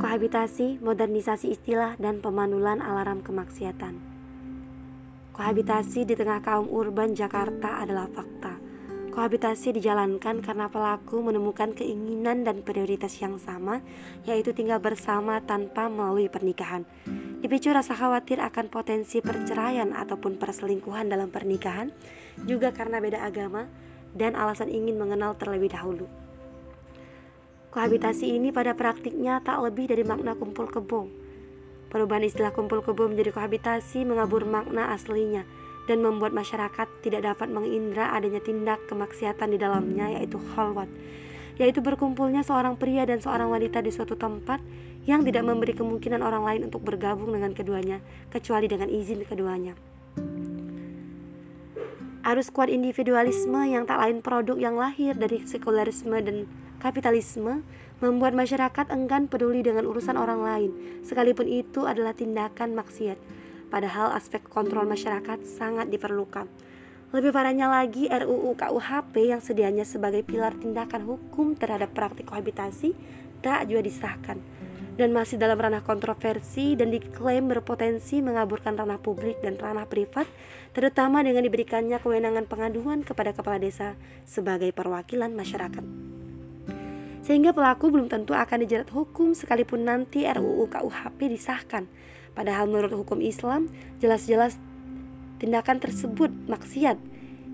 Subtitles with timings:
[0.00, 4.00] Kohabitasi, modernisasi istilah, dan pemandulan alarm kemaksiatan.
[5.36, 8.56] Kohabitasi di tengah kaum urban Jakarta adalah fakta.
[9.12, 13.84] Kohabitasi dijalankan karena pelaku menemukan keinginan dan prioritas yang sama,
[14.24, 16.88] yaitu tinggal bersama tanpa melalui pernikahan.
[17.44, 21.92] Dipicu rasa khawatir akan potensi perceraian ataupun perselingkuhan dalam pernikahan,
[22.48, 23.68] juga karena beda agama
[24.16, 26.08] dan alasan ingin mengenal terlebih dahulu.
[27.70, 31.06] Kohabitasi ini pada praktiknya tak lebih dari makna kumpul kebo.
[31.86, 35.46] Perubahan istilah kumpul kebo menjadi kohabitasi mengabur makna aslinya
[35.86, 40.90] dan membuat masyarakat tidak dapat mengindra adanya tindak kemaksiatan di dalamnya yaitu khalwat,
[41.62, 44.58] yaitu berkumpulnya seorang pria dan seorang wanita di suatu tempat
[45.06, 48.02] yang tidak memberi kemungkinan orang lain untuk bergabung dengan keduanya
[48.34, 49.89] kecuali dengan izin keduanya.
[52.30, 56.46] Arus kuat individualisme yang tak lain produk yang lahir dari sekularisme dan
[56.78, 57.60] Kapitalisme
[58.00, 60.70] membuat masyarakat enggan peduli dengan urusan orang lain,
[61.04, 63.20] sekalipun itu adalah tindakan maksiat.
[63.68, 66.48] Padahal aspek kontrol masyarakat sangat diperlukan.
[67.12, 72.96] Lebih parahnya lagi, RUU KUHP yang sedianya sebagai pilar tindakan hukum terhadap praktik kohabitasi
[73.44, 74.40] tak juga disahkan
[74.94, 80.26] dan masih dalam ranah kontroversi dan diklaim berpotensi mengaburkan ranah publik dan ranah privat,
[80.72, 85.84] terutama dengan diberikannya kewenangan pengaduan kepada kepala desa sebagai perwakilan masyarakat
[87.20, 91.86] sehingga pelaku belum tentu akan dijerat hukum sekalipun nanti RUU KUHP disahkan.
[92.32, 93.68] Padahal menurut hukum Islam
[94.00, 94.56] jelas-jelas
[95.38, 96.98] tindakan tersebut maksiat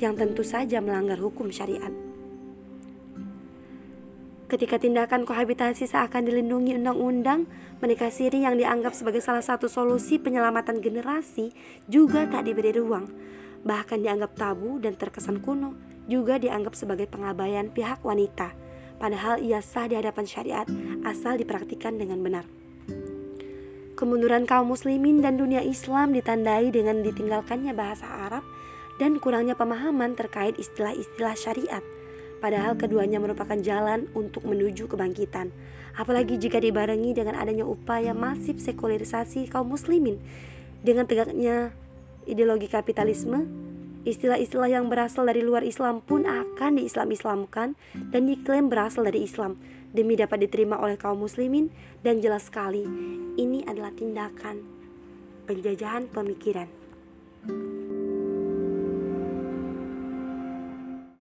[0.00, 2.09] yang tentu saja melanggar hukum syariat.
[4.50, 7.46] Ketika tindakan kohabitasi seakan dilindungi undang-undang,
[7.78, 11.54] menikah siri yang dianggap sebagai salah satu solusi penyelamatan generasi
[11.86, 13.06] juga tak diberi ruang.
[13.62, 15.78] Bahkan dianggap tabu dan terkesan kuno,
[16.10, 18.70] juga dianggap sebagai pengabaian pihak wanita
[19.00, 20.68] padahal ia sah di hadapan syariat
[21.08, 22.44] asal dipraktikkan dengan benar.
[23.96, 28.44] Kemunduran kaum muslimin dan dunia Islam ditandai dengan ditinggalkannya bahasa Arab
[29.00, 31.84] dan kurangnya pemahaman terkait istilah-istilah syariat.
[32.40, 35.52] Padahal keduanya merupakan jalan untuk menuju kebangkitan.
[35.94, 40.16] Apalagi jika dibarengi dengan adanya upaya masif sekularisasi kaum muslimin
[40.80, 41.76] dengan tegaknya
[42.24, 47.76] ideologi kapitalisme Istilah-istilah yang berasal dari luar Islam pun akan diislam-islamkan
[48.08, 49.60] dan diklaim berasal dari Islam
[49.92, 51.68] demi dapat diterima oleh kaum muslimin
[52.00, 52.88] dan jelas sekali
[53.36, 54.64] ini adalah tindakan
[55.44, 56.68] penjajahan pemikiran.